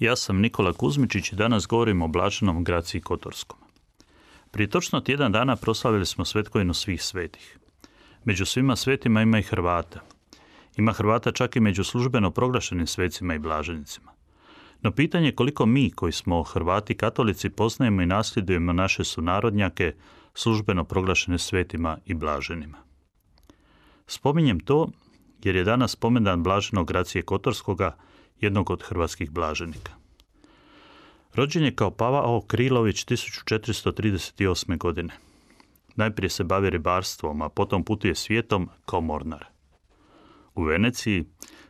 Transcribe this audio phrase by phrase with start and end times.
[0.00, 3.58] Ja sam Nikola Kuzmičić i danas govorim o Blaženom Graciji Kotorskom.
[4.50, 7.58] Prije točno tjedan dana proslavili smo svetkovinu svih svetih.
[8.24, 10.00] Među svima svetima ima i Hrvata.
[10.76, 14.12] Ima Hrvata čak i među službeno proglašenim svecima i blaženicima.
[14.82, 19.94] No pitanje je koliko mi, koji smo Hrvati katolici, poznajemo i nasljedujemo naše sunarodnjake,
[20.34, 22.78] službeno proglašene svetima i blaženima.
[24.06, 24.88] Spominjem to
[25.44, 27.96] jer je danas spomendan blaženog Gracije Kotorskoga,
[28.40, 29.92] jednog od hrvatskih blaženika.
[31.34, 34.78] Rođen je kao Pavao Krilović 1438.
[34.78, 35.12] godine.
[35.96, 39.44] Najprije se bavi ribarstvom, a potom putuje svijetom kao mornar.
[40.54, 41.24] U Veneciji,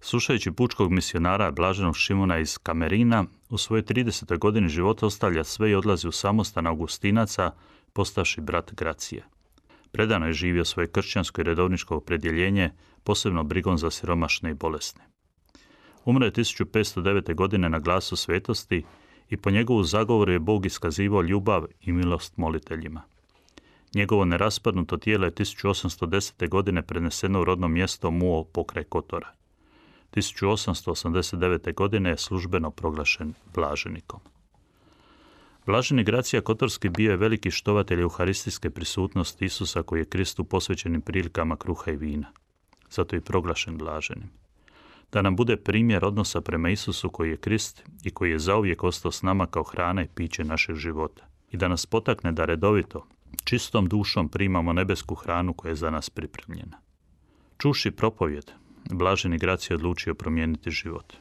[0.00, 4.38] slušajući pučkog misionara Blaženog Šimuna iz Kamerina, u svojoj 30.
[4.38, 7.50] godini života ostavlja sve i odlazi u samostan Augustinaca,
[7.92, 9.24] postaši brat Gracije.
[9.92, 12.70] Predano je živio svoje kršćansko i redovničko opredjeljenje,
[13.04, 15.15] posebno brigom za siromašne i bolesne.
[16.06, 17.34] Umro je 1509.
[17.34, 18.84] godine na glasu svetosti
[19.30, 23.02] i po njegovu zagovoru je Bog iskazivao ljubav i milost moliteljima.
[23.94, 26.48] Njegovo neraspadnuto tijelo je 1810.
[26.48, 29.32] godine preneseno u rodno mjesto Muo pokraj Kotora.
[30.14, 31.74] 1889.
[31.74, 34.20] godine je službeno proglašen blaženikom.
[35.66, 41.56] Blaženi Gracija Kotorski bio je veliki štovatelj euharistijske prisutnosti Isusa koji je Kristu posvećenim prilikama
[41.56, 42.32] kruha i vina.
[42.90, 44.45] Zato je proglašen blaženim
[45.12, 49.12] da nam bude primjer odnosa prema Isusu koji je Krist i koji je zauvijek ostao
[49.12, 51.26] s nama kao hrana i piće našeg života.
[51.50, 53.06] I da nas potakne da redovito,
[53.44, 56.78] čistom dušom primamo nebesku hranu koja je za nas pripremljena.
[57.58, 58.50] Čuši propovjed,
[58.90, 61.12] Blaženi Grac je odlučio promijeniti život.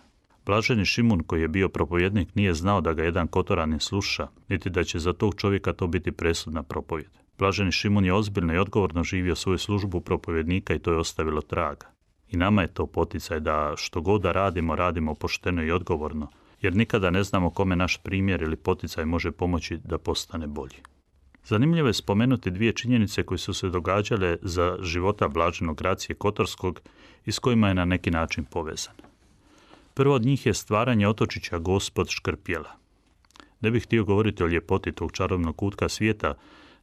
[0.46, 4.84] Blaženi Šimun koji je bio propovjednik nije znao da ga jedan kotoranin sluša, niti da
[4.84, 7.10] će za tog čovjeka to biti presudna propovjed.
[7.38, 11.95] Blaženi Šimun je ozbiljno i odgovorno živio svoju službu propovjednika i to je ostavilo traga.
[12.32, 16.28] I nama je to poticaj da što god da radimo, radimo pošteno i odgovorno,
[16.62, 20.82] jer nikada ne znamo kome naš primjer ili poticaj može pomoći da postane bolji.
[21.44, 26.82] Zanimljivo je spomenuti dvije činjenice koje su se događale za života blaženog Gracije Kotorskog
[27.26, 28.94] i s kojima je na neki način povezan.
[29.94, 32.72] Prvo od njih je stvaranje otočića Gospod Škrpjela.
[33.62, 36.34] Ne bih htio govoriti o ljepoti tog čarobnog kutka svijeta,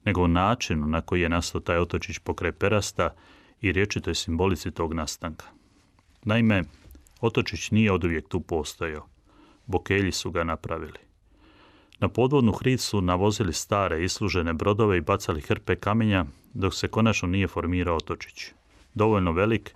[0.04, 3.14] nego o načinu na koji je nastao taj otočić pokraj Perasta
[3.62, 5.46] i riječitoj simbolici tog nastanka.
[6.24, 6.62] Naime,
[7.20, 9.06] Otočić nije oduvijek tu postojao.
[9.66, 10.98] Bokelji su ga napravili.
[11.98, 16.24] Na podvodnu hrid su navozili stare islužene brodove i bacali hrpe kamenja,
[16.54, 18.46] dok se konačno nije formirao Otočić.
[18.94, 19.74] Dovoljno velik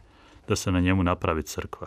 [0.48, 1.86] da se na njemu napravi crkva.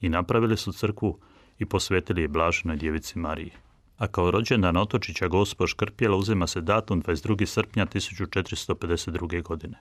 [0.00, 1.18] I napravili su crkvu
[1.58, 3.52] i posvetili je blaženoj djevici Mariji.
[3.98, 7.46] A kao rođendan Otočića gospo Škrpjela uzima se datum 22.
[7.46, 9.42] srpnja 1452.
[9.42, 9.78] godine.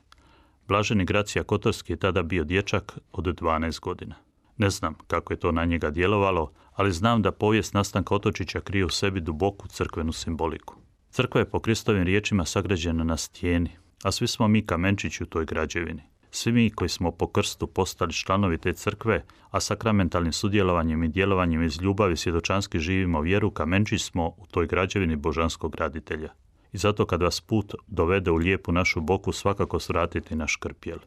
[0.71, 4.15] Blaženi Gracija Kotorski je tada bio dječak od 12 godina.
[4.57, 8.85] Ne znam kako je to na njega djelovalo, ali znam da povijest nastanka Otočića krije
[8.85, 10.75] u sebi duboku crkvenu simboliku.
[11.09, 13.69] Crkva je po Kristovim riječima sagrađena na stijeni,
[14.03, 16.03] a svi smo mi kamenčići u toj građevini.
[16.29, 21.63] Svi mi koji smo po krstu postali članovi te crkve, a sakramentalnim sudjelovanjem i djelovanjem
[21.63, 26.29] iz ljubavi svjedočanski živimo vjeru, kamenčić smo u toj građevini božanskog graditelja.
[26.73, 30.97] I zato kad vas put dovede u lijepu našu boku, svakako svratite naš krpjel.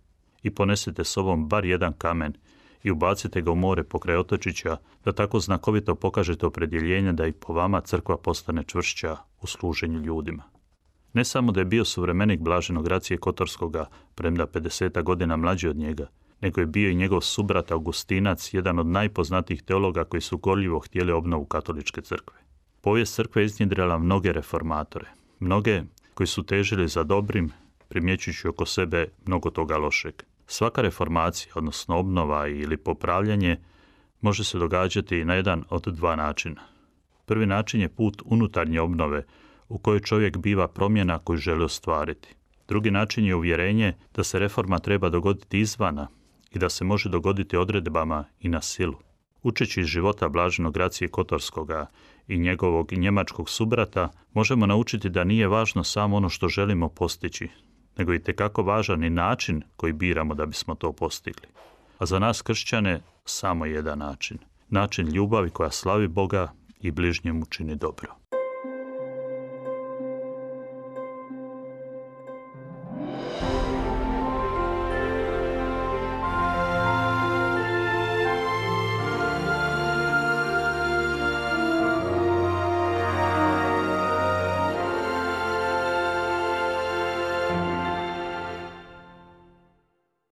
[0.43, 2.33] I ponesite sobom bar jedan kamen
[2.83, 7.53] i ubacite ga u more pokraj otočića, da tako znakovito pokažete opredjeljenje da i po
[7.53, 10.43] vama crkva postane čvršća u služenju ljudima.
[11.13, 16.07] Ne samo da je bio suvremenik blaženog Gracije Kotorskoga, premda 50 godina mlađi od njega,
[16.41, 21.13] nego je bio i njegov subrat Augustinac, jedan od najpoznatijih teologa koji su gorljivo htjeli
[21.13, 22.37] obnovu katoličke crkve.
[22.81, 25.07] Povijest crkve je iznjedrila mnoge reformatore,
[25.45, 25.83] Mnoge
[26.15, 27.53] koji su težili za dobrim,
[27.89, 30.15] primjećujući oko sebe mnogo toga lošeg.
[30.47, 33.57] Svaka reformacija, odnosno obnova ili popravljanje,
[34.21, 36.61] može se događati na jedan od dva načina.
[37.27, 39.25] Prvi način je put unutarnje obnove,
[39.69, 42.35] u kojoj čovjek biva promjena koju želi ostvariti.
[42.69, 46.09] Drugi način je uvjerenje da se reforma treba dogoditi izvana
[46.51, 48.99] i da se može dogoditi odredbama i na silu.
[49.45, 51.87] Učeći iz života blaženog Gracije Kotorskoga
[52.29, 57.49] i njegovog njemačkog subrata, možemo naučiti da nije važno samo ono što želimo postići,
[57.97, 61.47] nego i tekako važan i način koji biramo da bismo to postigli.
[61.99, 64.39] A za nas kršćane samo jedan način.
[64.69, 68.24] Način ljubavi koja slavi Boga i bližnjemu čini dobro.